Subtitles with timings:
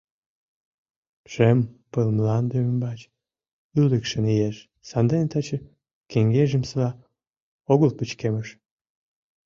[1.31, 1.59] Шем
[1.91, 2.99] пыл мланде ӱмбач
[3.81, 4.57] ӱлыкшын иеш,
[4.89, 5.57] сандене таче
[6.11, 6.89] кеҥежымсыла
[7.73, 8.47] огыл пычкемыш.